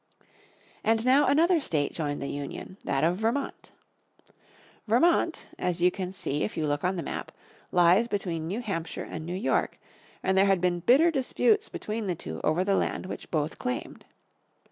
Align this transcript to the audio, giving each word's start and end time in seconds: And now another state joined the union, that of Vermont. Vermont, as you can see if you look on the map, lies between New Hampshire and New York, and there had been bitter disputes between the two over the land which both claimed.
And 0.83 1.05
now 1.05 1.27
another 1.27 1.59
state 1.59 1.93
joined 1.93 2.23
the 2.23 2.27
union, 2.27 2.77
that 2.83 3.03
of 3.03 3.17
Vermont. 3.17 3.71
Vermont, 4.87 5.49
as 5.59 5.79
you 5.79 5.91
can 5.91 6.11
see 6.11 6.41
if 6.41 6.57
you 6.57 6.65
look 6.65 6.83
on 6.83 6.95
the 6.95 7.03
map, 7.03 7.31
lies 7.71 8.07
between 8.07 8.47
New 8.47 8.61
Hampshire 8.61 9.03
and 9.07 9.27
New 9.27 9.37
York, 9.37 9.77
and 10.23 10.35
there 10.35 10.45
had 10.47 10.59
been 10.59 10.79
bitter 10.79 11.11
disputes 11.11 11.69
between 11.69 12.07
the 12.07 12.15
two 12.15 12.41
over 12.43 12.63
the 12.63 12.75
land 12.77 13.05
which 13.05 13.29
both 13.29 13.59
claimed. 13.59 14.03